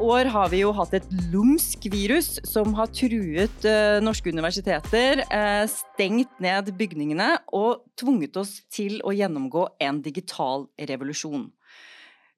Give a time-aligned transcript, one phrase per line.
[0.00, 5.64] år har vi jo hatt et lumsk virus som har truet uh, norske universiteter, uh,
[5.70, 11.50] stengt ned bygningene og tvunget oss til å gjennomgå en digital revolusjon.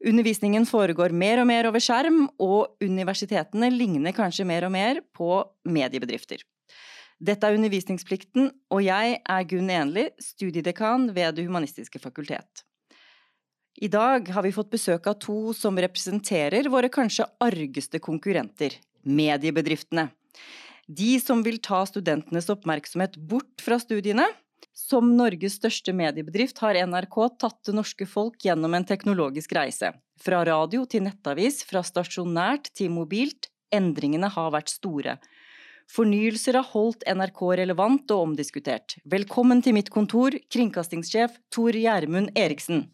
[0.02, 5.30] Undervisningen foregår mer og mer over skjerm, og universitetene ligner kanskje mer og mer på
[5.62, 6.42] mediebedrifter.
[7.22, 12.64] Dette er Undervisningsplikten, og jeg er Gunn Enli, studiedekan ved Det humanistiske fakultet.
[13.80, 20.10] I dag har vi fått besøk av to som representerer våre kanskje argeste konkurrenter, mediebedriftene.
[20.86, 24.26] De som vil ta studentenes oppmerksomhet bort fra studiene.
[24.76, 29.92] Som Norges største mediebedrift har NRK tatt det norske folk gjennom en teknologisk reise.
[30.20, 33.48] Fra radio til nettavis, fra stasjonært til mobilt.
[33.72, 35.16] Endringene har vært store.
[35.92, 38.98] Fornyelser har holdt NRK relevant og omdiskutert.
[39.04, 42.86] Velkommen til mitt kontor, kringkastingssjef Tor Gjermund Eriksen.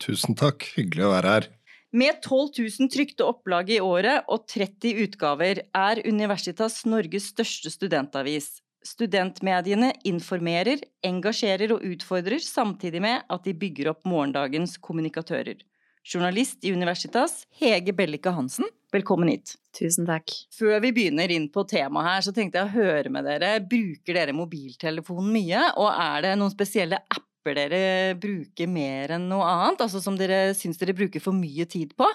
[0.00, 1.48] Tusen takk, hyggelig å være her.
[1.90, 8.60] Med 12 000 trykte opplag i året og 30 utgaver er Universitas Norges største studentavis.
[8.86, 15.58] Studentmediene informerer, engasjerer og utfordrer, samtidig med at de bygger opp morgendagens kommunikatører.
[16.06, 19.58] Journalist i Universitas, Hege Bellike Hansen, velkommen hit.
[19.76, 20.32] Tusen takk.
[20.56, 23.58] Før vi begynner inn på temaet her, så tenkte jeg å høre med dere.
[23.60, 29.28] Bruker dere mobiltelefonen mye, og er det noen spesielle apper apper dere bruker mer enn
[29.30, 29.80] noe annet?
[29.80, 32.08] Altså som dere syns dere bruker for mye tid på?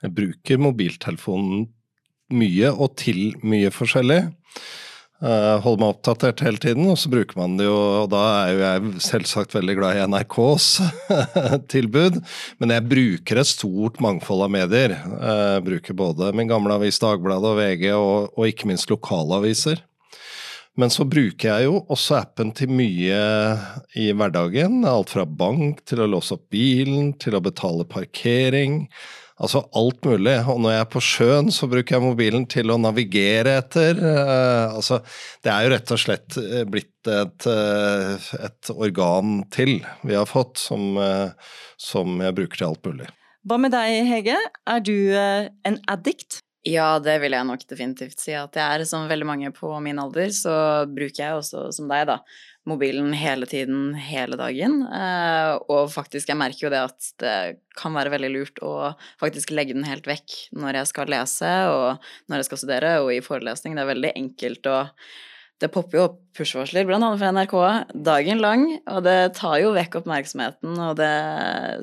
[0.00, 1.68] Jeg bruker mobiltelefonen
[2.32, 4.22] mye og til mye forskjellig.
[5.24, 8.48] Uh, holder meg oppdatert hele tiden, og så bruker man det jo Og da er
[8.50, 10.66] jo jeg selvsagt veldig glad i NRKs
[11.72, 12.18] tilbud,
[12.60, 14.96] men jeg bruker et stort mangfold av medier.
[15.14, 19.84] Uh, jeg bruker både min gamle avis Dagbladet og VG, og, og ikke minst lokalaviser.
[20.80, 23.18] Men så bruker jeg jo også appen til mye
[24.00, 24.80] i hverdagen.
[24.88, 28.82] Alt fra bank til å låse opp bilen, til å betale parkering.
[29.34, 30.34] Altså alt mulig.
[30.50, 33.98] Og når jeg er på sjøen, så bruker jeg mobilen til å navigere etter.
[33.98, 35.00] Uh, altså,
[35.46, 40.26] det er jo rett og slett eh, blitt et, uh, et organ til vi har
[40.30, 40.98] fått, som,
[41.78, 43.10] som, jeg bruker til alt mulig.
[43.44, 44.38] Hva med deg, Hege?
[44.70, 46.40] Er du en addict?
[46.64, 48.86] Ja, det vil jeg nok definitivt si at jeg er.
[48.88, 50.54] Som veldig mange på min alder, så
[50.88, 52.16] bruker jeg også, som deg, da,
[52.64, 54.78] mobilen hele tiden, hele dagen.
[54.88, 57.36] Eh, og faktisk, jeg merker jo det at det
[57.76, 62.08] kan være veldig lurt å faktisk legge den helt vekk når jeg skal lese, og
[62.32, 63.76] når jeg skal studere, og i forelesning.
[63.76, 64.80] Det er veldig enkelt å
[65.62, 67.52] det popper jo opp push-varsler, annet fra NRK,
[68.06, 71.10] dagen lang, og det tar jo vekk oppmerksomheten, og det,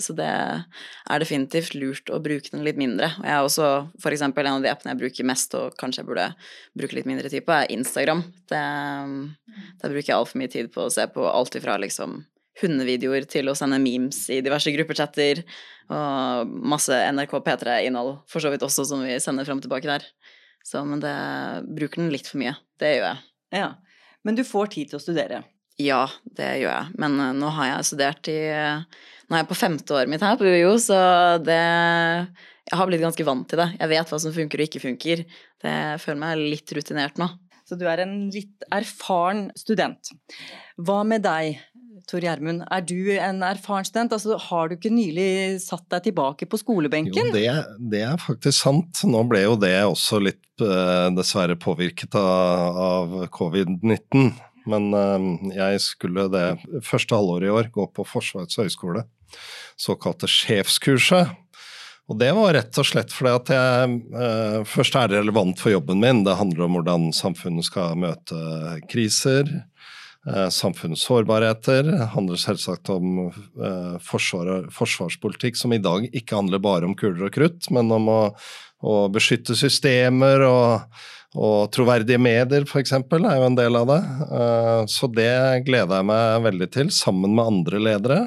[0.03, 3.13] så det er definitivt lurt å bruke den litt mindre.
[3.21, 3.69] Og jeg er også,
[4.11, 6.27] eksempel, en av de appene jeg bruker mest, og kanskje jeg burde
[6.77, 8.25] bruke litt mindre tid på, er Instagram.
[8.51, 8.65] Det,
[9.79, 12.19] der bruker jeg altfor mye tid på å se på alt ifra liksom
[12.61, 15.45] hundevideoer til å sende memes i diverse gruppechatter,
[15.91, 20.11] og masse NRK P3-innhold for så vidt også, som vi sender fram og tilbake der.
[20.67, 21.15] Så, men det
[21.71, 22.59] bruker den litt for mye.
[22.79, 23.30] Det gjør jeg.
[23.53, 23.73] Ja.
[24.25, 25.41] Men du får tid til å studere?
[25.81, 26.03] Ja,
[26.37, 26.95] det gjør jeg.
[27.01, 28.39] Men uh, nå har jeg studert i
[29.31, 30.97] Nå er jeg på femte året mitt her på UiO, så
[31.39, 33.69] det Jeg har blitt ganske vant til det.
[33.79, 35.23] Jeg vet hva som funker og ikke funker.
[35.63, 37.29] Det jeg føler meg litt rutinert nå.
[37.71, 40.11] Så du er en litt erfaren student.
[40.75, 41.61] Hva med deg,
[42.09, 44.13] Tor Gjermund, er du en erfaren student?
[44.15, 47.31] Altså, har du ikke nylig satt deg tilbake på skolebenken?
[47.31, 47.49] Jo, det,
[47.93, 49.03] det er faktisk sant.
[49.07, 54.31] Nå ble jo det også litt uh, dessverre påvirket av, av covid-19.
[54.71, 56.47] Men uh, jeg skulle det
[56.87, 59.05] første halvåret i år gå på Forsvarets høgskole,
[59.79, 61.37] såkalte sjefskurset.
[62.11, 66.01] Og det var rett og slett fordi at jeg uh, først er relevant for jobben
[66.03, 66.25] min.
[66.27, 68.41] Det handler om hvordan samfunnet skal møte
[68.91, 69.47] kriser.
[70.21, 71.87] Uh, samfunnets sårbarheter.
[71.87, 77.25] Det handler selvsagt om uh, forsvar, forsvarspolitikk, som i dag ikke handler bare om kuler
[77.25, 78.19] og krutt, men om å
[78.81, 81.01] å beskytte systemer og,
[81.37, 82.95] og troverdige medier f.eks.
[82.97, 83.99] er jo en del av det.
[84.39, 85.33] Eh, så det
[85.67, 88.19] gleder jeg meg veldig til, sammen med andre ledere.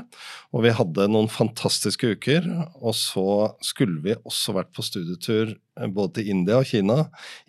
[0.55, 2.47] Og vi hadde noen fantastiske uker.
[2.79, 7.01] Og så skulle vi også vært på studietur eh, både til India og Kina.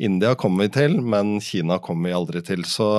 [0.01, 2.65] India kommer vi til, men Kina kommer vi aldri til.
[2.65, 2.89] Så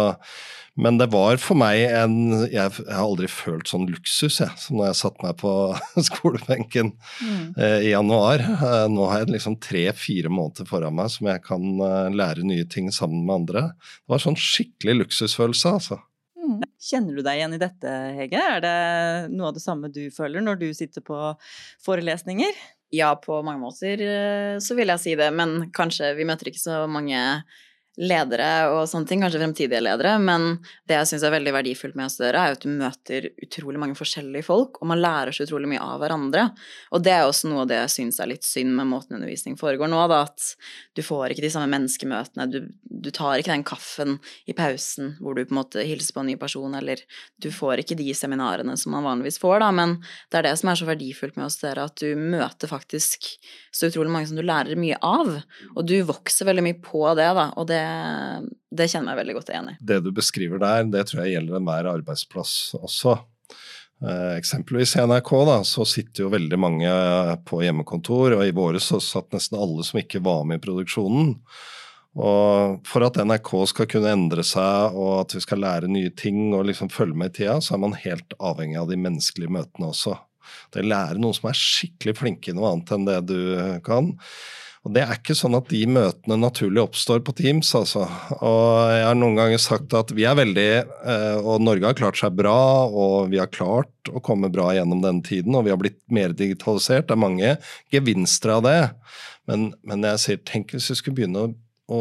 [0.76, 4.78] men det var for meg en Jeg, jeg har aldri følt sånn luksus jeg, som
[4.78, 5.52] når jeg satte meg på
[6.08, 7.46] skolebenken mm.
[7.56, 8.44] eh, i januar.
[8.44, 12.68] Eh, nå har jeg liksom tre-fire måneder foran meg som jeg kan eh, lære nye
[12.68, 13.64] ting sammen med andre.
[14.04, 16.00] Det var sånn skikkelig luksusfølelse, altså.
[16.36, 16.62] Mm.
[16.86, 18.40] Kjenner du deg igjen i dette, Hege?
[18.56, 18.78] Er det
[19.32, 21.18] noe av det samme du føler når du sitter på
[21.82, 22.52] forelesninger?
[22.94, 26.62] Ja, på mange måter eh, så vil jeg si det, men kanskje vi møter ikke
[26.62, 27.18] så mange
[27.96, 30.58] ledere og sånne ting, kanskje fremtidige ledere, men
[30.88, 33.80] det jeg syns er veldig verdifullt med å studere, er jo at du møter utrolig
[33.80, 36.44] mange forskjellige folk, og man lærer så utrolig mye av hverandre.
[36.92, 39.56] Og det er også noe av det jeg syns er litt synd med måten undervisning
[39.60, 40.50] foregår nå, da, at
[40.96, 45.36] du får ikke de samme menneskemøtene, du, du, tar ikke den kaffen i pausen hvor
[45.36, 47.00] du på en måte hilser på en ny person, eller
[47.40, 49.96] du får ikke de seminarene som man vanligvis får, da, men
[50.28, 53.30] det er det som er så verdifullt med å studere, at du møter faktisk
[53.72, 55.38] så utrolig mange som du lærer mye av,
[55.72, 57.85] og du vokser veldig mye på det, da, og det
[58.76, 59.78] det kjenner jeg meg veldig godt igjen i.
[59.92, 63.16] Det du beskriver der, det tror jeg gjelder enhver arbeidsplass også.
[64.04, 66.90] Eh, eksempelvis i NRK da, så sitter jo veldig mange
[67.48, 71.32] på hjemmekontor, og i våre så satt nesten alle som ikke var med i produksjonen.
[72.16, 76.54] Og For at NRK skal kunne endre seg og at vi skal lære nye ting
[76.56, 79.90] og liksom følge med i tida, så er man helt avhengig av de menneskelige møtene
[79.90, 80.14] også.
[80.72, 83.40] Det å lære noen som er skikkelig flinke i noe annet enn det du
[83.84, 84.14] kan,
[84.86, 87.72] og Det er ikke sånn at de møtene naturlig oppstår på Teams.
[87.74, 88.04] altså.
[88.38, 92.20] Og Jeg har noen ganger sagt at vi er veldig eh, Og Norge har klart
[92.20, 95.80] seg bra, og vi har klart å komme bra gjennom denne tiden, og vi har
[95.80, 97.08] blitt mer digitalisert.
[97.08, 97.56] Det er mange
[97.90, 98.78] gevinster av det.
[99.50, 101.50] Men, men jeg sier, tenk hvis vi skulle begynne å,
[101.90, 102.00] å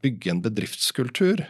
[0.00, 1.44] bygge en bedriftskultur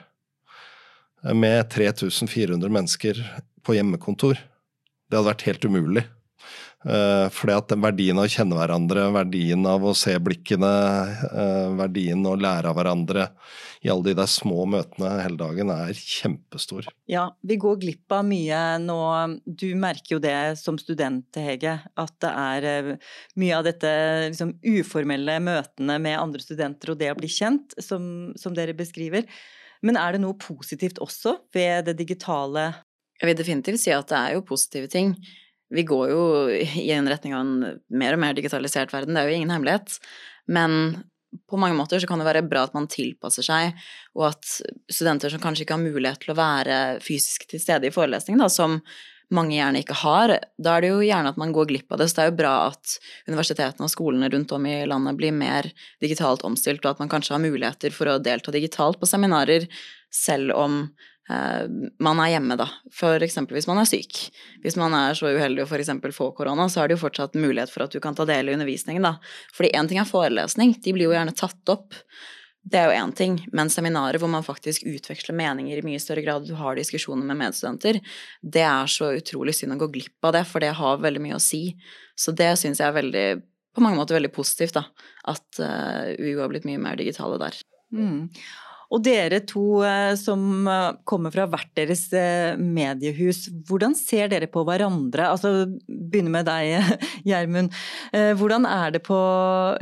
[1.30, 3.22] med 3400 mennesker
[3.62, 4.42] på hjemmekontor.
[5.06, 6.06] Det hadde vært helt umulig.
[6.86, 10.68] Uh, fordi at verdien av å kjenne hverandre, verdien av å se blikkene,
[11.32, 13.24] uh, verdien av å lære av hverandre
[13.82, 16.86] i alle de der små møtene hele dagen er kjempestor.
[17.10, 18.98] Ja, vi går glipp av mye nå.
[19.46, 22.92] Du merker jo det som student, Hege, at det er uh,
[23.42, 23.90] mye av dette
[24.28, 29.26] liksom, uformelle møtene med andre studenter og det å bli kjent, som, som dere beskriver.
[29.82, 32.68] Men er det noe positivt også ved det digitale?
[33.18, 35.16] Jeg vil definitivt si at det er jo positive ting
[35.74, 36.22] vi går jo
[36.52, 39.98] i en retning av en mer og mer digitalisert verden, det er jo ingen hemmelighet.
[40.46, 41.02] Men
[41.50, 43.74] på mange måter så kan det være bra at man tilpasser seg,
[44.16, 44.54] og at
[44.92, 48.48] studenter som kanskje ikke har mulighet til å være fysisk til stede i forelesning, da,
[48.52, 48.80] som
[49.34, 52.06] mange gjerne ikke har, da er det jo gjerne at man går glipp av det.
[52.08, 52.92] Så det er jo bra at
[53.26, 55.66] universitetene og skolene rundt om i landet blir mer
[56.02, 59.66] digitalt omstilt, og at man kanskje har muligheter for å delta digitalt på seminarer,
[60.14, 60.84] selv om
[61.28, 62.68] man er hjemme, da.
[63.24, 64.20] Eksempel hvis man er syk.
[64.62, 65.90] Hvis man er så uheldig å f.eks.
[66.14, 68.54] få korona, så er det jo fortsatt mulighet for at du kan ta del i
[68.54, 69.16] undervisningen, da.
[69.56, 71.98] Fordi én ting er forelesning, de blir jo gjerne tatt opp.
[72.66, 76.24] Det er jo én ting, men seminarer hvor man faktisk utveksler meninger i mye større
[76.26, 78.00] grad, du har diskusjoner med medstudenter,
[78.42, 81.38] det er så utrolig synd å gå glipp av det, for det har veldig mye
[81.38, 81.76] å si.
[82.18, 83.26] Så det syns jeg er veldig,
[83.76, 84.86] på mange måter veldig positivt, da.
[85.30, 87.60] At uh, eh, UiO har blitt mye mer digitale der.
[87.94, 88.26] Mm.
[88.94, 94.48] Og dere to eh, som eh, kommer fra hvert deres eh, mediehus, hvordan ser dere
[94.50, 95.30] på hverandre?
[95.32, 96.94] Altså, begynne med deg,
[97.28, 97.74] Gjermund.
[98.12, 99.18] Hvordan er det på,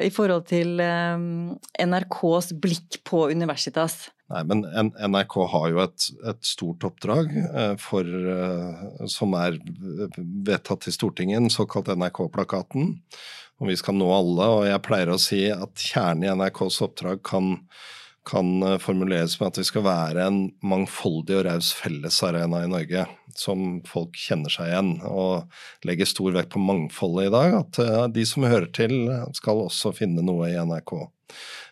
[0.01, 4.09] i forhold til NRKs blikk på Universitas?
[4.33, 7.29] Nei, men NRK har jo et, et stort oppdrag
[7.81, 8.09] for,
[9.13, 9.59] som er
[10.49, 12.95] vedtatt i Stortinget, den såkalt NRK-plakaten.
[13.61, 17.21] Og vi skal nå alle, og jeg pleier å si at kjernen i NRKs oppdrag
[17.27, 17.59] kan
[18.27, 23.07] kan eh, formuleres med at vi skal være en mangfoldig og raus fellesarena i Norge,
[23.37, 27.59] som folk kjenner seg igjen, og legger stor vekt på mangfoldet i dag.
[27.63, 28.97] At eh, de som hører til,
[29.37, 30.97] skal også finne noe i NRK.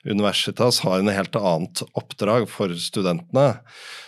[0.03, 3.61] Universitas har en helt annet oppdrag for studentene.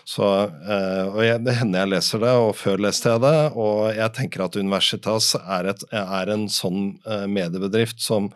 [0.09, 3.39] Så, eh, og Det hender jeg leser det, og før leste jeg det.
[3.55, 6.99] Og jeg tenker at Universitas er, et, er en sånn
[7.31, 8.33] mediebedrift som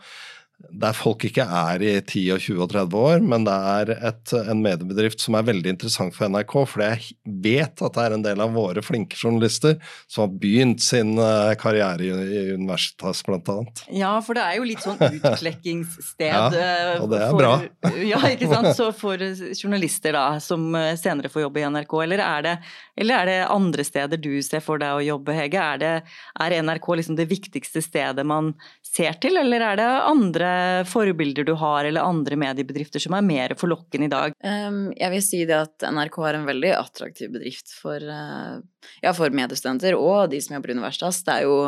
[0.59, 4.33] der folk ikke er i 10 og 20 og 30 år, men det er et,
[4.39, 6.55] en mediebedrift som er veldig interessant for NRK.
[6.67, 9.77] For jeg vet at det er en del av våre flinke journalister
[10.11, 13.85] som har begynt sin eh, karriere i, i Universitas, annet.
[13.95, 16.27] Ja, for det er jo litt sånn utklekkingssted.
[16.27, 17.55] ja, eh, og det er for, bra.
[18.13, 18.73] ja, ikke sant.
[18.79, 19.23] Så for
[19.55, 22.57] journalister da, som eh, senere får jobbe i NRK, eller er det,
[22.99, 25.63] eller er det andre steder du ser for deg å jobbe, Hege?
[25.63, 25.95] Er, det,
[26.43, 30.48] er NRK liksom det viktigste stedet man ser til, eller er det andre
[30.89, 34.37] forbilder du har, eller andre mediebedrifter som er mer forlokkende i dag?
[34.43, 38.59] Jeg vil si det at NRK er en veldig attraktiv bedrift for, uh,
[39.05, 41.23] ja, for mediestudenter og de som jobber i Universitas.
[41.27, 41.59] Det er jo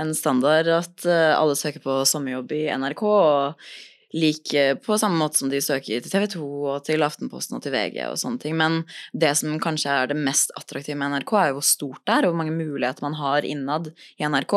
[0.00, 3.04] en standard at uh, alle søker på sommerjobb i NRK.
[3.08, 3.66] og
[4.14, 7.74] like på samme måte som de søker til TV 2 og til Aftenposten og til
[7.74, 8.54] VG og sånne ting.
[8.58, 12.14] Men det som kanskje er det mest attraktive med NRK, er jo hvor stort det
[12.14, 14.54] er, og hvor mange muligheter man har innad i NRK.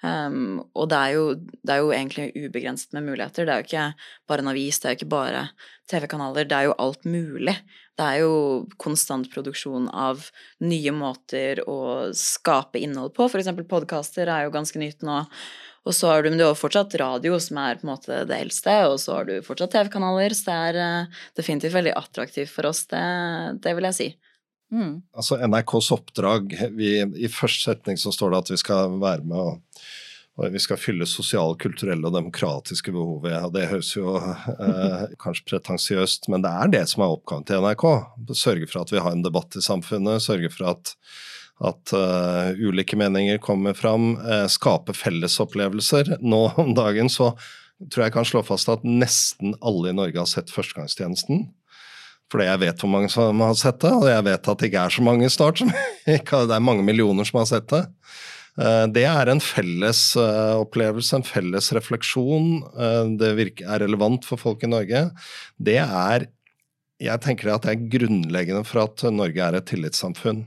[0.00, 3.44] Um, og det er, jo, det er, jo, egentlig ubegrenset med muligheter.
[3.44, 3.86] Det er jo ikke
[4.30, 5.42] bare en avis, det er jo ikke bare
[5.92, 7.56] TV-kanaler, det er jo alt mulig.
[8.00, 8.36] Det er jo
[8.80, 10.30] konstant produksjon av
[10.64, 11.80] nye måter å
[12.16, 13.28] skape innhold på.
[13.28, 15.24] For eksempel podkaster er jo ganske nytt nå.
[15.88, 18.36] Og så har du, men du har fortsatt radio, som er på en måte det
[18.36, 22.68] eldste, og så har du fortsatt TV-kanaler, så det er uh, definitivt veldig attraktivt for
[22.68, 23.04] oss, det,
[23.64, 24.08] det vil jeg si.
[24.70, 25.00] Mm.
[25.16, 29.40] Altså NRKs oppdrag vi, I første setning så står det at vi skal være med
[29.40, 29.82] og
[30.40, 33.26] og vi skal fylle sosiale, kulturelle og demokratiske behov.
[33.28, 37.60] Ja, det høres jo eh, kanskje pretensiøst, men det er det som er oppgaven til
[37.60, 37.84] NRK.
[38.32, 40.94] Sørge for at vi har en debatt i samfunnet, sørge for at,
[41.60, 46.16] at uh, ulike meninger kommer fram, uh, skape fellesopplevelser.
[46.24, 47.34] Nå om dagen så
[47.90, 51.50] tror jeg jeg kan slå fast at nesten alle i Norge har sett Førstegangstjenesten.
[52.30, 54.84] Fordi jeg vet hvor mange som har sett det, og jeg vet at det ikke
[54.86, 55.62] er så mange snart.
[56.06, 57.84] det er mange millioner som har sett det.
[58.58, 62.52] Eh, det er en felles eh, opplevelse, en felles refleksjon.
[62.74, 63.32] Eh, det
[63.64, 65.08] er relevant for folk i Norge.
[65.58, 66.30] Det er
[67.00, 70.42] Jeg tenker at det er grunnleggende for at Norge er et tillitssamfunn.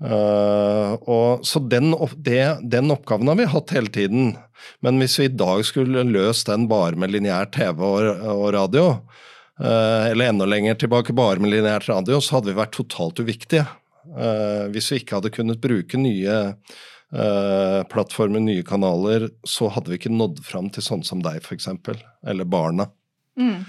[0.00, 4.30] og, så den, det, den, oppgaven har vi hatt hele tiden.
[4.80, 8.86] Men hvis vi i dag skulle løst den bare med lineær TV og, og radio,
[9.58, 13.66] eller enda lenger tilbake bare med lineært radio, så hadde vi vært totalt uviktige.
[14.72, 20.14] hvis vi ikke hadde kunnet bruke nye eh, plattformer, nye kanaler, så hadde vi ikke
[20.14, 21.68] nådd fram til sånn som deg, f.eks.
[22.26, 22.88] Eller barna.
[23.38, 23.66] Mm.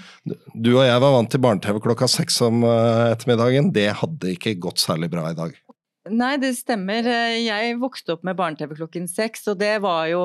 [0.54, 3.68] Du og jeg var vant til barne-TV klokka seks om ettermiddagen.
[3.74, 5.58] Det hadde ikke gått særlig bra i dag.
[6.10, 7.04] Nei, det stemmer.
[7.36, 10.22] Jeg vokste opp med barne-TV klokken seks, og det var jo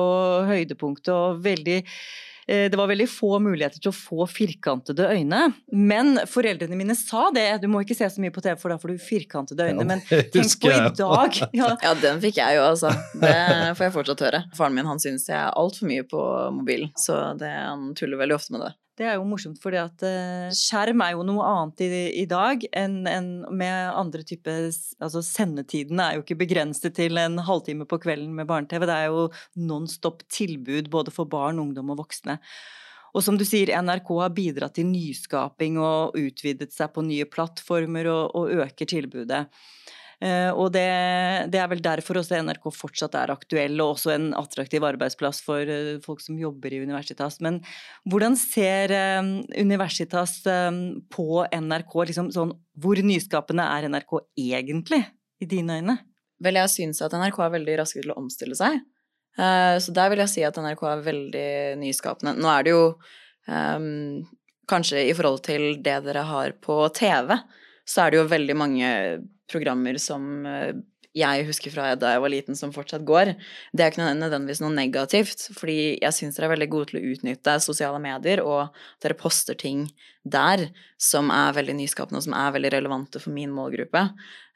[0.48, 5.48] høydepunktet og veldig Eh, det var veldig få muligheter til å få firkantede øyne.
[5.74, 7.46] Men foreldrene mine sa det.
[7.62, 9.86] Du må ikke se så mye på TV, for da får du firkantede øyne.
[9.88, 11.42] Men tenk på i dag.
[11.56, 11.70] Ja.
[11.80, 12.90] ja, den fikk jeg jo, altså.
[13.16, 13.34] Det
[13.78, 14.42] får jeg fortsatt høre.
[14.56, 16.22] Faren min han syns jeg er altfor mye på
[16.52, 18.72] mobilen, så det, han tuller veldig ofte med det.
[18.96, 21.88] Det er jo morsomt, fordi at uh, skjerm er jo noe annet i,
[22.22, 24.70] i dag enn en med andre typer
[25.04, 28.86] Altså sendetiden er jo ikke begrenset til en halvtime på kvelden med barne-TV.
[28.88, 29.26] Det er jo
[29.68, 32.38] non stop tilbud både for barn, ungdom og voksne.
[33.16, 38.08] Og som du sier, NRK har bidratt til nyskaping og utvidet seg på nye plattformer
[38.12, 39.44] og, og øker tilbudet.
[40.24, 40.86] Eh, og det,
[41.52, 45.60] det, er vel derfor også NRK fortsatt er aktuell, og også en attraktiv arbeidsplass for
[45.60, 47.38] eh, folk som jobber i Universitas.
[47.44, 47.60] Men
[48.08, 49.20] hvordan ser eh,
[49.60, 50.38] Universitas
[51.12, 51.98] på NRK?
[52.12, 55.04] Liksom sånn, hvor nyskapende er NRK egentlig,
[55.42, 55.98] i dine øyne?
[56.44, 58.80] Vel, jeg syns at NRK er veldig raske til å omstille seg.
[59.36, 61.48] Så der vil jeg si at NRK er veldig
[61.80, 62.32] nyskapende.
[62.40, 62.84] Nå er det jo
[63.52, 64.22] um,
[64.68, 67.34] kanskje i forhold til det dere har på TV,
[67.84, 68.90] så er det jo veldig mange
[69.50, 70.76] programmer som eh,
[71.16, 73.32] jeg husker fra da jeg var liten, som fortsatt går.
[73.72, 77.12] Det er ikke nødvendigvis noe negativt, fordi jeg syns dere er veldig gode til å
[77.14, 79.86] utnytte sosiale medier, og dere poster ting
[80.28, 80.66] der
[81.00, 84.02] som er veldig nyskapende, og som er veldig relevante for min målgruppe.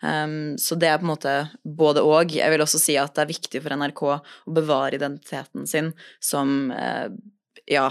[0.04, 2.37] Um, så det er på en måte både og.
[2.37, 4.20] Jeg vil også si at det er viktig for NRK å
[4.61, 7.09] bevare identiteten sin som uh,
[7.70, 7.88] ja,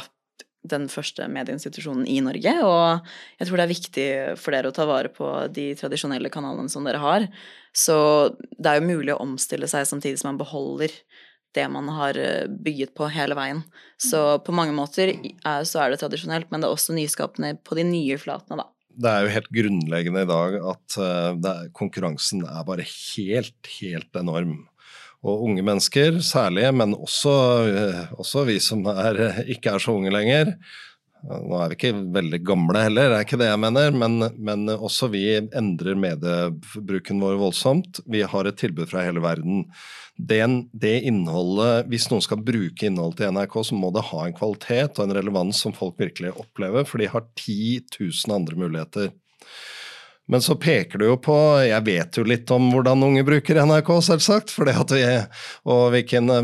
[0.67, 2.53] den første medieinstitusjonen i Norge.
[2.65, 4.07] Og jeg tror det er viktig
[4.41, 7.27] for dere å ta vare på de tradisjonelle kanalene som dere har.
[7.75, 7.97] Så
[8.57, 10.93] det er jo mulig å omstille seg samtidig som man beholder
[11.57, 13.63] det man har eh, bygget på hele veien.
[14.01, 17.77] Så på mange måter er, så er det tradisjonelt, men det er også nyskapende på
[17.79, 18.69] de nye flatene, da.
[18.99, 24.19] Det er jo helt grunnleggende i dag at uh, er, konkurransen er bare helt, helt
[24.19, 24.57] enorm
[25.19, 27.33] og unge mennesker særlig, men også,
[27.67, 30.53] eh, også vi som er, ikke er så unge lenger.
[31.27, 34.69] Nå er vi ikke veldig gamle heller, det er ikke det jeg mener, men, men
[34.71, 37.99] også vi endrer mediebruken vår voldsomt.
[38.07, 39.65] Vi har et tilbud fra hele verden.
[40.15, 40.39] Det,
[40.71, 44.99] det innholdet, Hvis noen skal bruke innholdet til NRK, så må det ha en kvalitet
[44.99, 49.11] og en relevans som folk virkelig opplever, for de har 10 000 andre muligheter.
[50.29, 53.89] Men så peker du jo på Jeg vet jo litt om hvordan unge bruker NRK,
[54.05, 54.53] selvsagt.
[54.53, 55.07] For vi,
[55.65, 55.95] og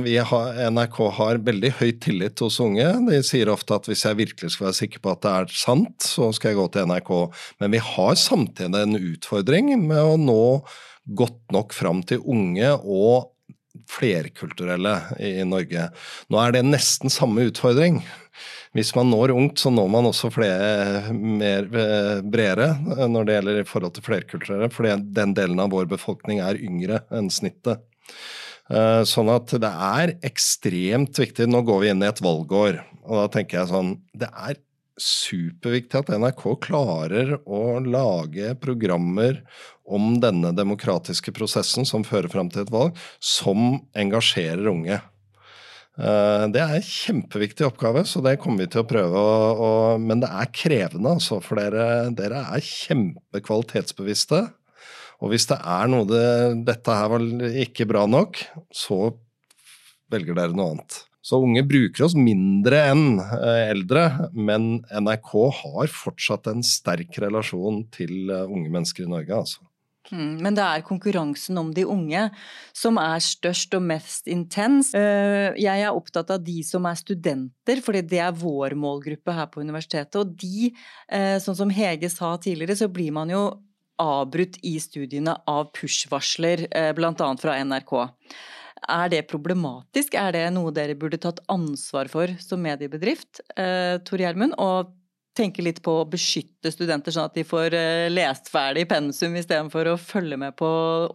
[0.06, 2.88] vi har, NRK har veldig høy tillit hos unge.
[3.10, 6.10] De sier ofte at hvis jeg virkelig skal være sikker på at det er sant,
[6.16, 7.14] så skal jeg gå til NRK.
[7.62, 10.42] Men vi har samtidig en utfordring med å nå
[11.06, 13.32] godt nok fram til unge og
[13.92, 15.90] flerkulturelle i Norge.
[16.32, 18.00] Nå er det nesten samme utfordring.
[18.76, 23.38] Hvis man når ungt, så når man også flere, mer eh, bredere eh, når det
[23.38, 24.90] gjelder i forhold til flerkulturelle, for
[25.20, 27.86] den delen av vår befolkning er yngre enn snittet.
[28.68, 31.48] Eh, sånn at det er ekstremt viktig.
[31.48, 34.60] Nå går vi inn i et valgår, og da tenker jeg sånn Det er
[35.00, 39.42] superviktig at NRK klarer å lage programmer
[39.86, 45.00] om denne demokratiske prosessen som fører fram til et valg, som engasjerer unge.
[45.96, 49.16] Eh, det er en kjempeviktig oppgave, så det kommer vi til å prøve.
[49.16, 49.72] Å, å,
[50.02, 54.44] men det er krevende, altså, for dere, dere er kjempekvalitetsbevisste.
[55.24, 56.28] Og hvis det er noe det,
[56.68, 57.24] dette her var
[57.64, 58.42] ikke bra nok,
[58.76, 59.16] så
[60.12, 60.98] velger dere noe annet.
[61.26, 67.86] Så unge bruker oss mindre enn eh, eldre, men NRK har fortsatt en sterk relasjon
[67.96, 69.64] til eh, unge mennesker i Norge, altså.
[70.12, 72.28] Mm, men det er konkurransen om de unge
[72.76, 74.94] som er størst og mest intens.
[74.98, 79.50] Eh, jeg er opptatt av de som er studenter, fordi det er vår målgruppe her
[79.52, 80.20] på universitetet.
[80.22, 80.74] Og de,
[81.42, 83.48] sånn som Hege sa tidligere, så blir man jo
[84.02, 87.30] avbrutt i studiene av push-varsler, bl.a.
[87.40, 87.96] fra NRK.
[88.92, 90.18] Er det problematisk?
[90.20, 94.54] Er det noe dere burde tatt ansvar for som mediebedrift, eh, Tor Gjermund?
[95.36, 99.92] Tenke litt på å beskytte studenter, sånn at de får eh, lest ferdig pensum istedenfor
[99.92, 100.68] å følge med på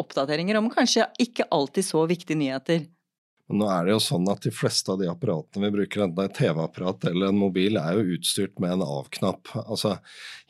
[0.03, 2.89] oppdateringer om kanskje ikke alltid så viktige nyheter?
[3.51, 6.27] Nå er det jo sånn at de fleste av de apparatene vi bruker, enten det
[6.29, 9.51] er TV-apparat eller en mobil, er jo utstyrt med en av-knapp.
[9.65, 9.97] Altså,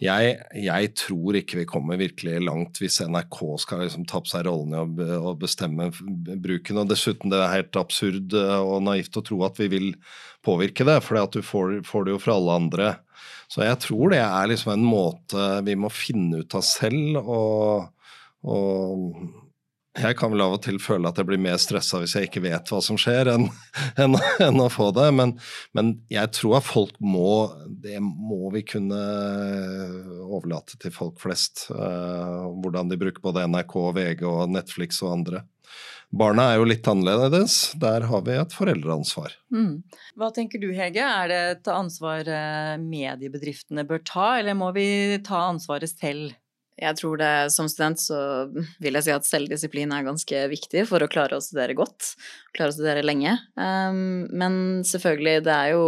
[0.02, 4.44] jeg, jeg, tror ikke vi kommer virkelig langt hvis NRK skal liksom ta på seg
[4.50, 6.82] rollen i å, bestemme bruken.
[6.82, 9.88] Og dessuten, det er helt absurd eh, og naivt å tro at vi vil
[10.44, 12.92] påvirke det, for du får, får det jo fra alle andre.
[13.50, 17.18] Så jeg tror det er liksom en måte vi må finne ut av selv.
[17.18, 17.88] og,
[18.46, 19.06] og
[19.98, 22.44] jeg kan vel av og til føle at jeg blir mer stressa hvis jeg ikke
[22.44, 23.48] vet hva som skjer, enn,
[24.02, 25.08] enn, enn å få det.
[25.16, 25.34] Men,
[25.76, 27.50] men, jeg tror at folk må
[27.82, 29.00] Det må vi kunne
[30.28, 31.66] overlate til folk flest.
[31.74, 35.42] Uh, hvordan de bruker både NRK, VG og Netflix og andre.
[36.10, 37.72] Barna er jo litt annerledes.
[37.78, 39.36] Der har vi et foreldreansvar.
[39.54, 39.82] Mm.
[40.18, 44.88] Hva tenker du Hege, er det et ansvar eh, mediebedriftene bør ta, eller må vi
[45.26, 46.34] ta ansvaret selv?
[46.80, 48.18] Jeg tror det som student så
[48.80, 52.14] vil jeg si at selvdisiplin er ganske viktig for å klare å studere godt,
[52.56, 53.36] klare å studere lenge.
[53.60, 55.86] Um, men selvfølgelig, det er jo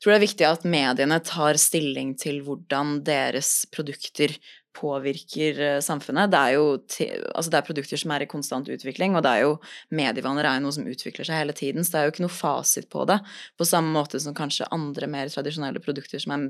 [0.00, 4.32] Jeg tror det er viktig at mediene tar stilling til hvordan deres produkter
[4.80, 6.32] påvirker eh, samfunnet.
[6.32, 6.66] Det er jo
[7.34, 9.54] altså det er produkter som er i konstant utvikling, og det er jo
[9.94, 12.34] medievaner er jo noe som utvikler seg hele tiden, så det er jo ikke noe
[12.40, 13.20] fasit på det.
[13.60, 16.48] På samme måte som kanskje andre mer tradisjonelle produkter som er,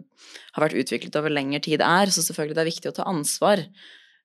[0.56, 2.12] har vært utviklet over lengre tid er.
[2.12, 3.66] Så selvfølgelig det er viktig å ta ansvar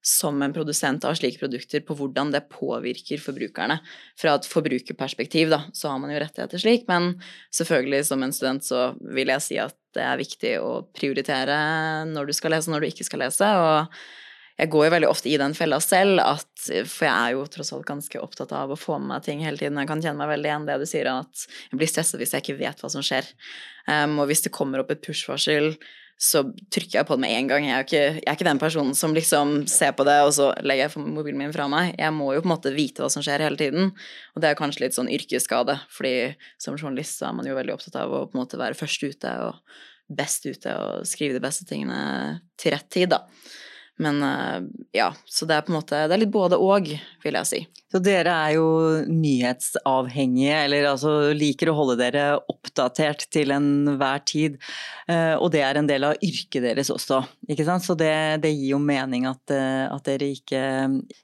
[0.06, 3.80] som en produsent av slike produkter på hvordan det påvirker forbrukerne.
[4.22, 7.16] Fra et forbrukerperspektiv, da, så har man jo rettigheter slik, men
[7.56, 11.58] selvfølgelig som en student så vil jeg si at det er viktig å prioritere
[12.12, 13.50] når du skal lese og når du ikke skal lese.
[13.50, 13.98] og
[14.56, 16.48] jeg går jo veldig ofte i den fella selv, at,
[16.88, 19.60] for jeg er jo tross alt ganske opptatt av å få med meg ting hele
[19.60, 19.82] tiden.
[19.82, 22.46] Jeg kan kjenne meg veldig igjen det du sier, at jeg blir stresset hvis jeg
[22.46, 23.28] ikke vet hva som skjer.
[23.90, 25.74] Um, og hvis det kommer opp et push-varsel,
[26.16, 27.66] så trykker jeg på det med en gang.
[27.68, 30.52] Jeg er, ikke, jeg er, ikke, den personen som liksom ser på det, og så
[30.64, 31.92] legger jeg mobilen min fra meg.
[32.00, 33.92] Jeg må jo på en måte vite hva som skjer hele tiden.
[34.34, 36.16] Og det er kanskje litt sånn yrkesskade, fordi
[36.62, 39.04] som journalist så er man jo veldig opptatt av å på en måte være først
[39.04, 39.60] ute og
[40.16, 43.26] best ute og skrive de beste tingene til rett tid, da.
[43.98, 46.90] Men eh, ja, så det er på en måte Det er litt både og,
[47.24, 47.62] vil jeg si.
[47.92, 48.68] Så dere er jo
[49.08, 54.58] nyhetsavhengige, eller altså liker å holde dere oppdatert til enhver tid.
[55.08, 57.86] Eh, og det er en del av yrket deres også, ikke sant.
[57.86, 58.12] Så det,
[58.44, 60.64] det gir jo mening at, eh, at dere ikke,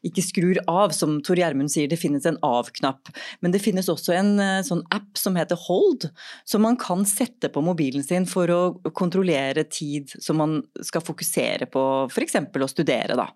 [0.07, 0.95] ikke, skrur av.
[0.95, 3.11] Som Tor Gjermund sier, det finnes en av-knapp.
[3.43, 4.31] Men det finnes også en
[4.63, 6.07] sånn app som heter Hold,
[6.47, 8.61] som man kan sette på mobilen sin for å
[8.95, 13.29] kontrollere tid som man skal fokusere på, f.eks å studere, da.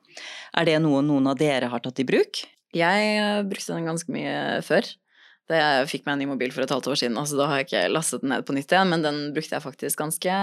[0.56, 2.44] Er det noe noen av dere har tatt i bruk?
[2.76, 4.88] Jeg eh, brukte den ganske mye før.
[5.46, 7.60] Det jeg fikk meg en ny mobil for et halvt år siden, altså da har
[7.60, 10.38] jeg ikke lastet den ned på nytt igjen, men den brukte jeg faktisk ganske,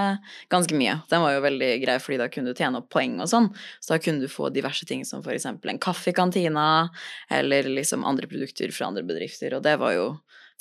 [0.52, 0.94] ganske mye.
[1.10, 3.48] Den var jo veldig grei, fordi da kunne du tjene opp poeng og sånn.
[3.82, 6.66] Så da kunne du få diverse ting som for eksempel en kaffe i kantina,
[7.34, 10.06] eller liksom andre produkter fra andre bedrifter, og det var jo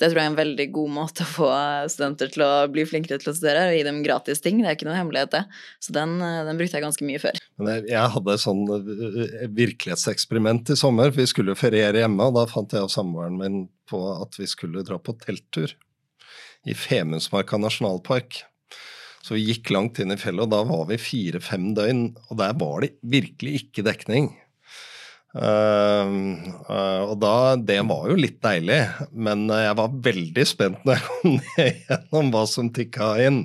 [0.02, 1.48] det tror jeg er en veldig god måte å få
[1.92, 3.68] studenter til å bli flinkere til å studere.
[3.70, 4.58] Og gi dem gratis ting.
[4.58, 5.42] Det er ikke noe hemmelighet, det.
[5.78, 7.38] Så den, den brukte jeg ganske mye før.
[7.86, 11.14] Jeg hadde et sånn eh, virkelighetseksperiment i sommer.
[11.14, 14.82] Vi skulle feriere hjemme, og da fant jeg og samboeren min på at vi skulle
[14.86, 15.76] dra på telttur
[16.66, 18.42] i Femundsmarka nasjonalpark.
[19.22, 22.08] Så vi gikk langt inn i fjellet, og da var vi fire-fem døgn.
[22.26, 24.32] Og der var det virkelig ikke dekning.
[25.32, 26.44] Uh,
[27.08, 28.82] og da, Det var jo litt deilig,
[29.16, 33.40] men jeg var veldig spent når jeg kom ned gjennom hva som tikka inn.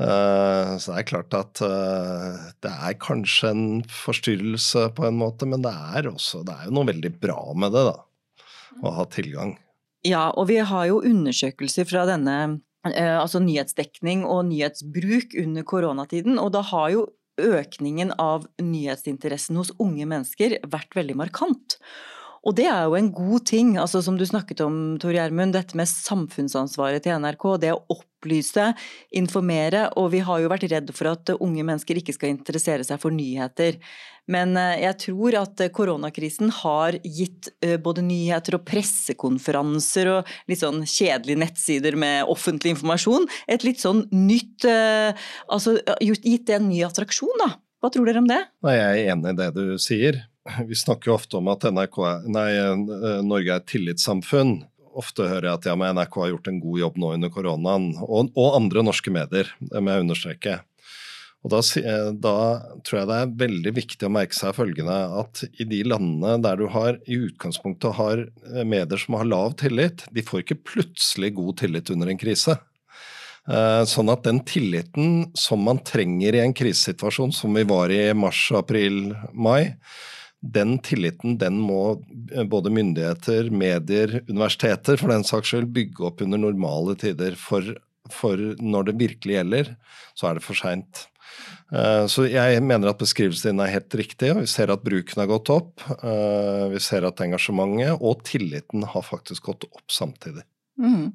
[0.00, 5.66] Uh, så det er klart at det er kanskje en forstyrrelse på en måte, men
[5.66, 7.98] det er også det er jo noe veldig bra med det, da.
[8.80, 9.58] Å ha tilgang.
[10.06, 16.54] Ja, og vi har jo undersøkelser fra denne altså nyhetsdekning og nyhetsbruk under koronatiden, og
[16.54, 17.02] da har jo
[17.40, 21.78] økningen av nyhetsinteressen hos unge mennesker vært veldig markant.
[22.40, 25.76] Og det er jo en god ting, altså som du snakket om, Tor Gjermund, dette
[25.76, 27.44] med samfunnsansvaret til NRK.
[27.60, 28.70] Det å opplyse,
[29.20, 33.00] informere, og vi har jo vært redd for at unge mennesker ikke skal interessere seg
[33.02, 33.76] for nyheter.
[34.30, 40.62] Men eh, jeg tror at koronakrisen har gitt eh, både nyheter og pressekonferanser og litt
[40.62, 45.10] sånn kjedelige nettsider med offentlig informasjon et litt sånn nytt eh,
[45.50, 47.54] Altså gitt det en ny attraksjon, da.
[47.80, 48.38] Hva tror dere om det?
[48.64, 50.20] Nei, jeg er enig i det du sier.
[50.68, 52.00] Vi snakker jo ofte om at NRK,
[52.32, 52.48] nei,
[53.26, 54.60] Norge er et tillitssamfunn.
[55.00, 57.92] Ofte hører jeg at ja, NRK har gjort en god jobb nå under koronaen.
[58.02, 60.58] Og, og andre norske medier, det må jeg understreke.
[61.40, 61.60] Og da,
[62.20, 62.32] da,
[62.84, 66.58] tror jeg det er veldig viktig å merke seg følgende at i de landene der
[66.60, 68.26] du har i utgangspunktet har
[68.68, 72.58] medier som har lav tillit, de får ikke plutselig god tillit under en krise.
[73.48, 78.10] Eh, sånn at den tilliten som man trenger i en krisesituasjon, som vi var i
[78.12, 79.72] mars, april, mai,
[80.40, 82.00] den tilliten den må
[82.48, 87.36] både myndigheter, medier, universiteter for den saks skyld bygge opp under normale tider.
[87.38, 87.74] For,
[88.12, 89.72] for når det virkelig gjelder,
[90.16, 91.04] så er det for seint.
[91.70, 94.32] Eh, så jeg mener at beskrivelsen din er helt riktig.
[94.32, 95.84] og Vi ser at bruken har gått opp.
[96.00, 100.46] Eh, vi ser at engasjementet og tilliten har faktisk gått opp samtidig.
[100.80, 101.12] Mm.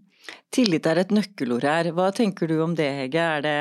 [0.54, 1.92] Tillit er et nøkkelord her.
[1.98, 3.26] Hva tenker du om det, Hege?
[3.40, 3.58] Er det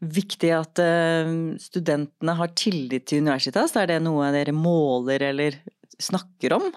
[0.00, 3.76] viktig at eh, studentene har tillit til Universitas?
[3.76, 5.58] Er det noe dere måler eller
[6.00, 6.70] snakker om?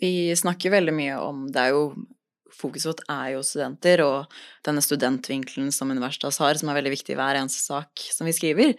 [0.00, 1.86] Vi snakker veldig mye om Det er jo
[2.54, 7.16] Fokuset vårt er jo studenter, og denne studentvinkelen som Universitas har, som er veldig viktig
[7.16, 8.76] i hver eneste sak som vi skriver.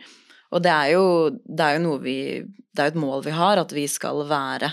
[0.56, 1.04] Og det er jo,
[1.43, 4.23] det er jo noe vi Det er jo et mål vi har, at vi skal
[4.30, 4.71] være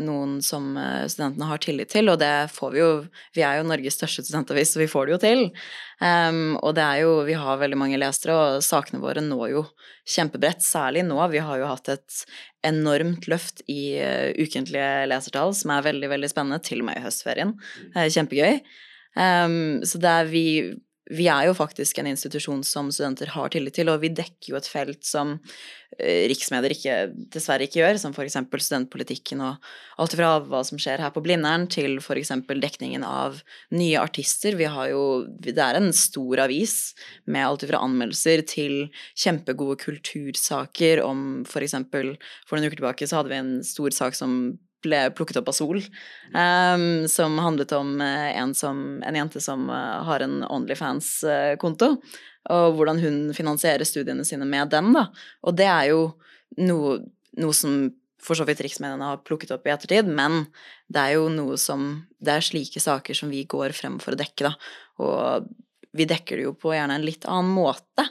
[0.00, 2.88] noen som eh, studentene har tillit til, og det får vi jo
[3.36, 5.44] Vi er jo Norges største studentavis, så vi får det jo til.
[6.00, 9.64] Um, og det er jo Vi har veldig mange lesere, og sakene våre når jo
[10.08, 11.20] kjempebredt, særlig nå.
[11.32, 12.24] Vi har jo hatt et
[12.64, 17.04] enormt løft i uh, ukentlige lesertall, som er veldig, veldig spennende, til og med i
[17.04, 17.56] høstferien.
[17.92, 18.62] Uh, kjempegøy.
[19.18, 20.46] Um, så det er vi
[21.08, 24.58] vi er jo faktisk en institusjon som studenter har tillit til, og vi dekker jo
[24.58, 25.36] et felt som
[25.96, 26.96] eh, riksmedier ikke,
[27.32, 28.36] dessverre ikke gjør, som f.eks.
[28.66, 29.70] studentpolitikken og
[30.02, 32.34] alt fra hva som skjer her på Blindern, til f.eks.
[32.48, 33.40] dekningen av
[33.72, 34.58] nye artister.
[34.58, 36.94] Vi har jo Det er en stor avis
[37.24, 41.78] med alt fra anmeldelser til kjempegode kultursaker om f.eks.
[41.88, 45.50] For, for noen uker tilbake så hadde vi en stor sak som ble plukket opp
[45.50, 45.80] av Sol,
[46.34, 51.92] um, som handlet om uh, en, som, en, jente som uh, har en Onlyfans-konto,
[52.48, 55.08] og hvordan hun finansierer studiene sine med den, da.
[55.44, 56.02] Og det er jo
[56.62, 57.00] noe,
[57.40, 57.88] noe som
[58.22, 60.48] for så vidt riksmediene har plukket opp i ettertid, men
[60.90, 64.18] det er jo noe som Det er slike saker som vi går frem for å
[64.18, 64.54] dekke, da.
[64.98, 65.46] Og
[65.94, 68.08] vi dekker det jo på gjerne en litt annen måte.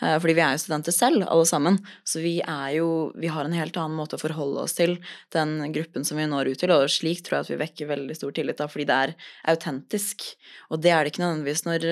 [0.00, 1.78] Eh, fordi vi er jo studenter selv, alle sammen.
[2.08, 4.96] Så vi er jo Vi har en helt annen måte å forholde oss til
[5.34, 8.16] den gruppen som vi når ut til, og slik tror jeg at vi vekker veldig
[8.16, 9.14] stor tillit, da, fordi det er
[9.52, 10.24] autentisk.
[10.70, 11.86] Og det er det ikke nødvendigvis når,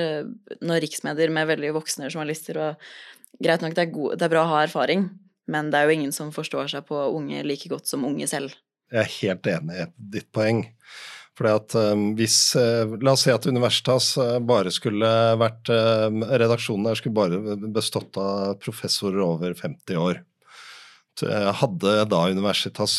[0.63, 2.91] når riksmedier med veldig voksne journalister og
[3.39, 5.05] Greit nok, det er, god, det er bra å ha erfaring,
[5.53, 8.57] men det er jo ingen som forstår seg på unge like godt som unge selv.
[8.91, 10.65] Jeg er helt enig i ditt poeng.
[11.39, 16.89] Fordi at um, hvis, uh, La oss si at Universitas uh, bare skulle vært Redaksjonen
[16.89, 20.25] der skulle bare bestått av professorer over 50 år.
[21.19, 22.93] Hadde da Universitas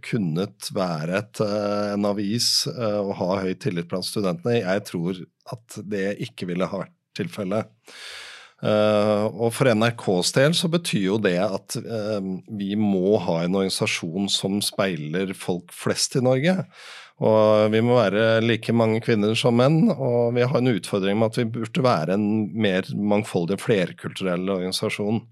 [0.00, 4.62] kunnet være et, en avis og ha høy tillit blant studentene?
[4.62, 5.20] Jeg tror
[5.52, 7.68] at det ikke ville ha vært tilfellet.
[8.64, 11.76] og for NRKs del så betyr jo det at
[12.48, 16.56] vi må ha en organisasjon som speiler folk flest i Norge.
[17.24, 21.32] Og vi må være like mange kvinner som menn, og vi har en utfordring med
[21.32, 25.22] at vi burde være en mer mangfoldig, flerkulturell organisasjon.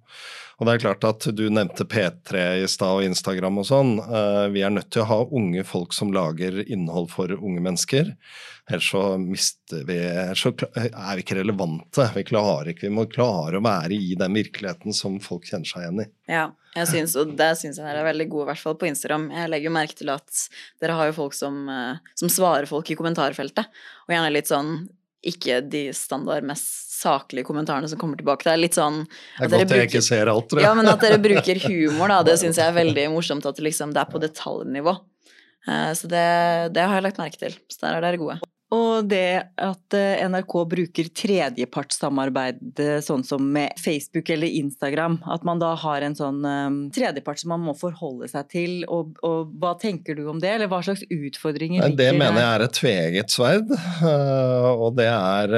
[0.59, 3.95] Og det er klart at Du nevnte P3 i stad og Instagram og sånn.
[4.03, 8.14] Eh, vi er nødt til å ha unge folk som lager innhold for unge mennesker.
[8.71, 12.07] Ellers så vi så er vi ikke relevante.
[12.14, 15.85] Vi klarer ikke, vi må klare å være i den virkeligheten som folk kjenner seg
[15.85, 16.09] igjen i.
[16.33, 18.88] Ja, jeg synes, og det syns jeg dere er veldig gode, i hvert fall på
[18.88, 19.29] Instagram.
[19.37, 20.45] Jeg legger jo merke til at
[20.83, 23.69] dere har jo folk som, eh, som svarer folk i kommentarfeltet,
[24.07, 24.77] og gjerne litt sånn
[25.25, 28.47] ikke de standard mest saklige kommentarene som kommer tilbake.
[28.47, 30.69] Det er litt sånn Det er godt bruker, jeg ikke ser alt, tror jeg.
[30.69, 33.47] Ja, men at dere bruker humor, da, det syns jeg er veldig morsomt.
[33.49, 34.97] At det, liksom, det er på detaljnivå.
[35.69, 36.27] Eh, så det,
[36.77, 37.57] det, har jeg lagt merke til.
[37.73, 38.38] Så der er dere gode.
[38.74, 45.60] Og det at eh, NRK bruker tredjepartssamarbeidet sånn som med Facebook eller Instagram, at man
[45.62, 49.74] da har en sånn um, tredjepart som man må forholde seg til, og, og, hva
[49.80, 52.00] tenker du om det, eller hva slags utfordringer ligger der?
[52.00, 53.74] Det mener jeg er et tveegget sverd,
[54.84, 55.54] og det er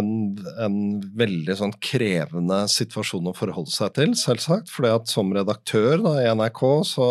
[0.00, 0.12] en,
[0.60, 0.78] en,
[1.20, 4.70] veldig sånn krevende situasjon å forholde seg til, selvsagt.
[4.72, 7.08] fordi at som redaktør da, i NRK så,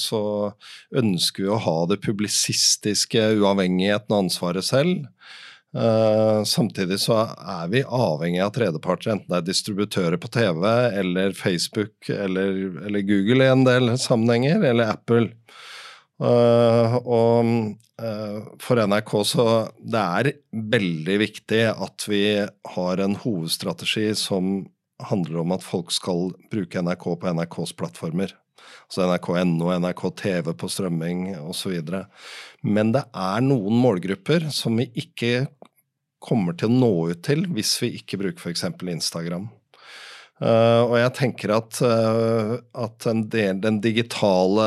[0.00, 0.22] så
[0.96, 5.08] ønsker vi å ha det publisistiske uavhengigheten og ansvaret selv.
[5.74, 10.68] Uh, samtidig så er vi avhengig av tredjeparter, enten det er distributører på TV
[11.00, 15.32] eller Facebook eller, eller Google i en del sammenhenger, eller Apple.
[16.22, 17.48] Uh, og
[17.98, 19.48] uh, for NRK så
[19.82, 20.30] det er
[20.76, 22.22] veldig viktig at vi
[22.76, 24.68] har en hovedstrategi som
[25.02, 28.30] handler om at folk skal bruke NRK på NRKs plattformer.
[28.86, 31.76] Altså NRK.no, NRK TV på strømming osv.
[32.64, 35.46] Men det er noen målgrupper som vi ikke
[36.24, 38.66] kommer til å nå ut til hvis vi ikke bruker f.eks.
[38.96, 39.50] Instagram.
[40.42, 44.64] Uh, og jeg tenker at, uh, at del, den digitale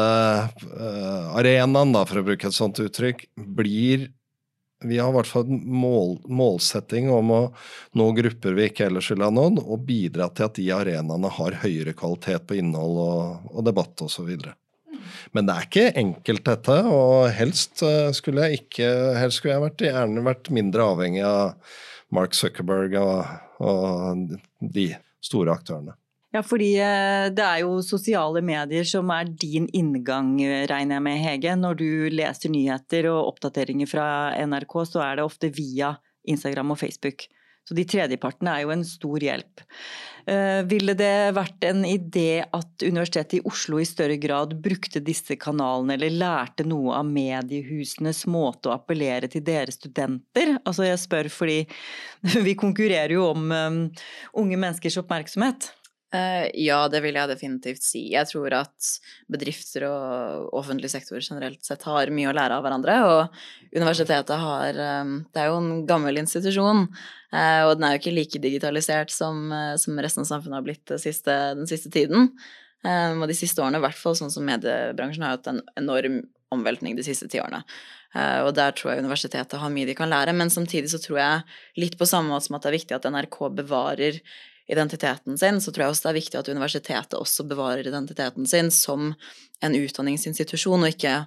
[0.64, 4.08] uh, arenaen, da, for å bruke et sånt uttrykk, blir
[4.86, 7.42] vi har i hvert fall en mål, målsetting om å
[7.98, 11.60] nå grupper vi ikke ellers ville ha nådd, og bidra til at de arenaene har
[11.64, 14.30] høyere kvalitet på innhold og, og debatt osv.
[15.36, 19.66] Men det er ikke enkelt, dette, og helst eh, skulle jeg ikke helst skulle jeg
[19.66, 21.78] vært, gjerne vært mindre avhengig av
[22.14, 24.92] Mark Zuckerberg og, og de
[25.24, 25.98] store aktørene.
[26.38, 30.36] Ja, fordi eh, det er jo sosiale medier som er din inngang,
[30.70, 31.56] regner jeg med, Hege.
[31.58, 34.06] Når du leser nyheter og oppdateringer fra
[34.46, 35.96] NRK, så er det ofte via
[36.30, 37.26] Instagram og Facebook.
[37.66, 39.64] Så de tredjepartene er jo en stor hjelp.
[40.30, 45.40] Eh, ville det vært en idé at Universitetet i Oslo i større grad brukte disse
[45.42, 50.54] kanalene, eller lærte noe av mediehusenes måte å appellere til dere studenter?
[50.62, 51.60] Altså jeg spør fordi
[52.46, 55.72] vi konkurrerer jo om unge menneskers oppmerksomhet.
[56.16, 58.06] Uh, ja, det vil jeg definitivt si.
[58.14, 58.92] Jeg tror at
[59.32, 62.96] bedrifter og offentlig sektor generelt sett har mye å lære av hverandre.
[63.04, 66.86] Og universitetet har um, Det er jo en gammel institusjon,
[67.36, 70.70] uh, og den er jo ikke like digitalisert som, uh, som resten av samfunnet har
[70.70, 72.32] blitt siste, den siste tiden.
[72.88, 76.22] Um, og de siste årene, i hvert fall sånn som mediebransjen, har hatt en enorm
[76.56, 77.66] omveltning de siste ti årene.
[78.16, 81.82] og der tror jeg universitetet har mye de kan lære, men samtidig så tror jeg
[81.84, 84.22] litt på samme måte som at det er viktig at NRK bevarer
[84.68, 88.72] identiteten sin, så tror jeg også det er viktig at universitetet også bevarer identiteten sin
[88.74, 89.14] som
[89.64, 91.22] en utdanningsinstitusjon, og ikke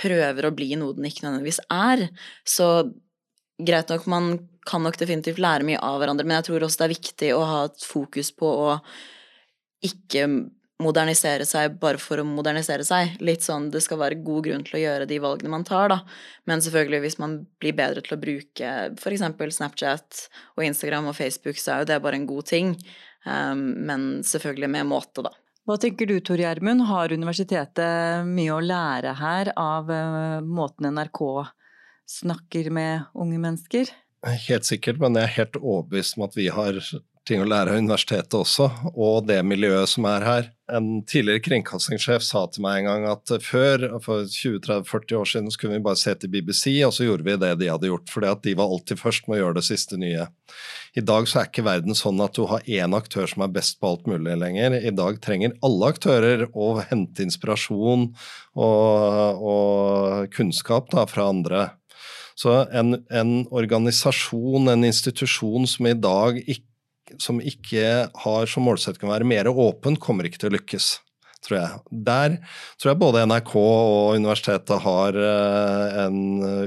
[0.00, 2.08] prøver å bli noe den ikke nødvendigvis er.
[2.46, 2.90] Så
[3.60, 4.32] greit nok, man
[4.68, 7.44] kan nok definitivt lære mye av hverandre, men jeg tror også det er viktig å
[7.46, 8.74] ha et fokus på å
[9.86, 10.26] ikke
[10.80, 13.18] modernisere seg bare for å modernisere seg.
[13.24, 16.00] Litt sånn det skal være god grunn til å gjøre de valgene man tar, da.
[16.50, 19.26] Men selvfølgelig, hvis man blir bedre til å bruke f.eks.
[19.58, 20.24] Snapchat
[20.56, 22.74] og Instagram og Facebook, så er jo det bare en god ting.
[23.28, 25.34] Um, men selvfølgelig med måte, da.
[25.68, 31.20] Hva tenker du Tor Gjermund, har universitetet mye å lære her av uh, måten NRK
[32.10, 33.92] snakker med unge mennesker?
[34.48, 36.80] Helt sikkert, men jeg er helt overbevist om at vi har
[37.30, 40.48] ting å lære av universitetet også, og det miljøet som er her.
[40.70, 45.62] En tidligere kringkastingssjef sa til meg en gang at før, for 20-30-40 år siden, så
[45.62, 48.30] kunne vi bare se til BBC, og så gjorde vi det de hadde gjort, fordi
[48.30, 50.28] at de var alltid først med å gjøre det siste nye.
[50.98, 53.78] I dag så er ikke verden sånn at du har én aktør som er best
[53.80, 54.78] på alt mulig lenger.
[54.78, 58.08] I dag trenger alle aktører å hente inspirasjon
[58.58, 61.68] og, og kunnskap da, fra andre.
[62.40, 66.69] Så en, en, organisasjon, en institusjon som i dag ikke
[67.18, 70.96] som ikke har som målsetting å være mer åpen, kommer ikke til å lykkes.
[71.40, 71.76] Tror jeg.
[72.04, 72.34] Der
[72.76, 76.18] tror jeg både NRK og universitetet har uh, en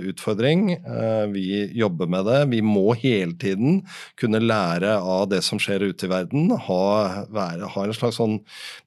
[0.09, 0.63] utfordring.
[0.81, 2.39] Uh, vi jobber med det.
[2.55, 3.83] Vi må hele tiden
[4.17, 6.49] kunne lære av det som skjer ute i verden.
[6.65, 6.81] Ha,
[7.29, 8.39] være, ha en slags sånn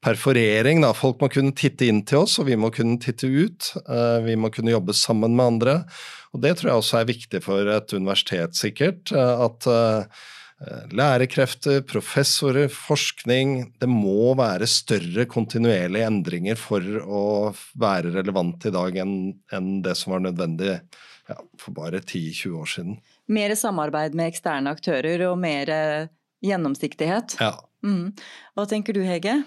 [0.03, 0.83] perforering.
[0.83, 0.90] Da.
[0.90, 3.71] Folk må kunne titte inn til oss, og vi må kunne titte ut.
[3.87, 5.81] Uh, vi må kunne jobbe sammen med andre.
[6.35, 9.14] Og Det tror jeg også er viktig for et universitet, sikkert.
[9.14, 10.03] at Eh,
[10.97, 13.75] lærekrefter, professorer, forskning.
[13.81, 17.25] Det må være større kontinuerlige endringer for å
[17.77, 19.19] være relevant i dag enn,
[19.53, 20.79] enn det som var nødvendig
[21.29, 22.97] ja, for bare 10-20 år siden.
[23.29, 26.09] Mer samarbeid med eksterne aktører og mer eh,
[26.47, 27.37] gjennomsiktighet.
[27.42, 27.57] Ja.
[27.85, 28.14] Mm.
[28.57, 29.40] Hva tenker du, Hege?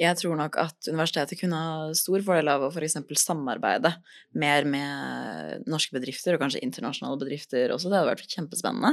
[0.00, 2.98] Jeg tror nok at universitetet kunne ha stor fordel av å f.eks.
[3.20, 3.94] samarbeide
[4.36, 7.88] mer med norske bedrifter, og kanskje internasjonale bedrifter også.
[7.88, 8.92] Det hadde vært kjempespennende.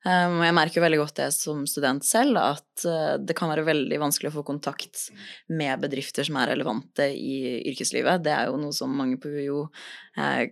[0.00, 3.66] Um, jeg merker jo veldig godt det som student selv, at uh, det kan være
[3.68, 5.10] veldig vanskelig å få kontakt
[5.52, 8.24] med bedrifter som er relevante i yrkeslivet.
[8.24, 10.42] Det er jo noe som mange på UiO uh,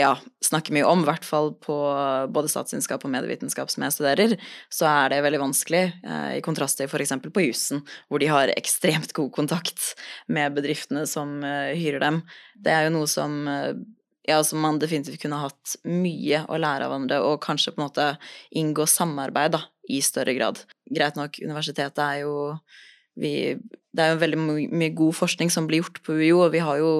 [0.00, 1.74] ja, snakker mye om, i hvert fall på
[2.34, 4.36] både statsvitenskap og medievitenskap som jeg studerer,
[4.72, 7.14] så er det veldig vanskelig, eh, i kontrast til f.eks.
[7.30, 9.92] på jussen, hvor de har ekstremt god kontakt
[10.26, 12.24] med bedriftene som eh, hyrer dem.
[12.58, 13.76] Det er jo noe som eh,
[14.24, 17.86] ja, som man definitivt kunne hatt mye å lære av hverandre, og kanskje på en
[17.86, 18.08] måte
[18.56, 20.62] inngå samarbeid da, i større grad.
[20.88, 22.34] Greit nok, universitetet er jo
[23.20, 23.54] vi,
[23.94, 24.38] Det er jo veldig
[24.74, 26.90] mye god forskning som blir gjort på UiO, og vi har jo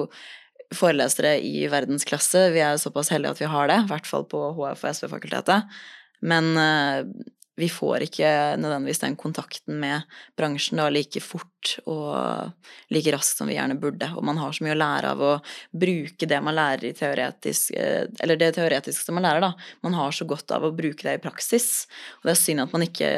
[0.77, 2.49] forelesere i verdensklasse.
[2.55, 5.79] Vi er såpass heldige at vi har det, i hvert fall på HF og SV-fakultetet.
[6.25, 7.07] Men uh,
[7.55, 10.03] vi får ikke nødvendigvis den kontakten med
[10.35, 12.51] bransjen da like fort og
[12.91, 14.09] like raskt som vi gjerne burde.
[14.17, 15.33] Og man har så mye å lære av å
[15.71, 19.53] bruke det man lærer i teoretisk uh, Eller det teoretiske som man lærer, da.
[19.85, 21.85] Man har så godt av å bruke det i praksis.
[22.19, 23.11] Og det er synd at man ikke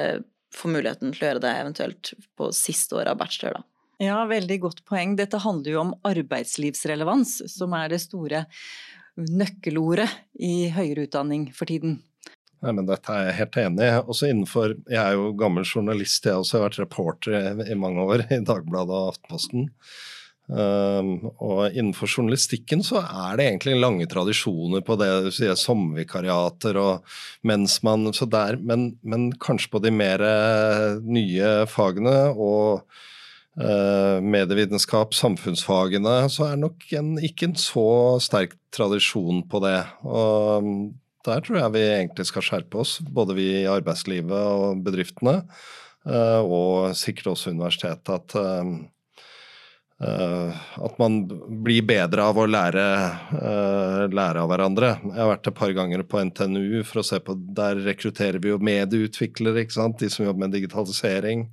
[0.57, 3.76] får muligheten til å gjøre det eventuelt på siste året av bachelor, da.
[3.97, 5.15] Ja, veldig godt poeng.
[5.17, 8.43] Dette handler jo om arbeidslivsrelevans, som er det store
[9.17, 10.09] nøkkelordet
[10.45, 11.97] i høyere utdanning for tiden.
[12.61, 13.95] Nei, men Dette er jeg helt enig i.
[14.03, 16.57] Også innenfor, Jeg er jo gammel journalist, jeg også.
[16.57, 19.67] Jeg har vært reporter i mange år i Dagbladet og Aftenposten.
[20.47, 26.77] Um, og innenfor journalistikken så er det egentlig lange tradisjoner på det du sier sommervikariater
[26.79, 30.23] og mens man så der, men, men kanskje på de mer
[31.03, 33.16] nye fagene og Eh,
[33.57, 37.87] medievitenskap, samfunnsfagene, så er det nok en, ikke en så
[38.21, 39.79] sterk tradisjon på det.
[40.05, 40.83] Og mm,
[41.27, 45.41] der tror jeg vi egentlig skal skjerpe oss, både vi i arbeidslivet og bedriftene,
[46.07, 48.93] eh, og sikkert også universitetet, at
[49.97, 51.23] Uh, at man
[51.65, 52.83] blir bedre av å lære,
[54.13, 54.91] lære, av hverandre.
[55.01, 58.51] Jeg har vært et par ganger på NTNU for å se på Der rekrutterer vi
[58.51, 59.97] jo medieutviklere, ikke sant?
[59.97, 61.47] de som jobber med digitalisering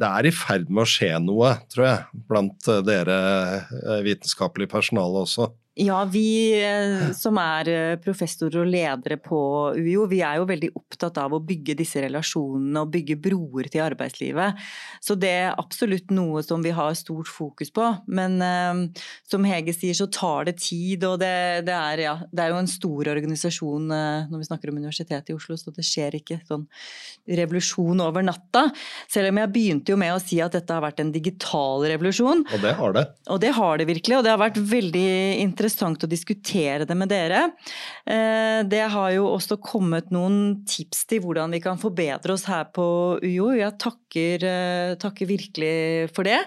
[0.00, 3.18] det er i ferd med å skje noe, tror jeg, blant eh, dere
[3.62, 5.52] eh, vitenskapelige personale også.
[5.74, 9.38] Ja, vi eh, som er eh, professorer og ledere på
[9.74, 13.82] UiO, vi er jo veldig opptatt av å bygge disse relasjonene og bygge broer til
[13.82, 14.60] arbeidslivet.
[15.02, 17.88] Så det er absolutt noe som vi har stort fokus på.
[18.06, 18.84] Men um,
[19.26, 22.62] som Hege sier, så tar det tid, og det, det, er, ja, det er, jo
[22.62, 26.68] en stor organisasjon når vi snakker om Universitetet i Oslo, så det skjer ikke sånn
[27.26, 28.68] revolusjon over natta.
[29.10, 32.46] Selv om jeg begynte jo med å si at dette har vært en digital revolusjon.
[32.46, 33.06] Og det har det.
[33.34, 35.06] Og det har det virkelig, og det har vært veldig
[35.42, 37.48] interessant interessant å diskutere det med dere.
[38.04, 42.68] Eh, det har jo også kommet noen tips til hvordan vi kan forbedre oss her
[42.74, 42.86] på
[43.22, 43.54] UiO.
[43.56, 46.44] Jeg takker, eh, takker virkelig for det.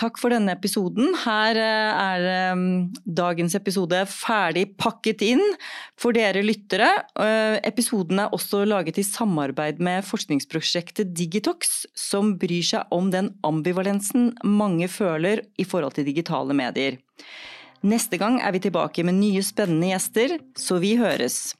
[0.00, 1.12] Takk for denne episoden.
[1.26, 2.56] Her eh, er
[3.04, 5.44] dagens episode ferdig pakket inn
[6.00, 6.88] for dere lyttere.
[7.60, 14.32] Episoden er også laget i samarbeid med forskningsprosjektet Digitox, som bryr seg om den ambivalensen
[14.42, 16.96] mange føler i forhold til digitale medier.
[17.80, 21.54] Neste gang er vi tilbake med nye spennende gjester, så vi høres.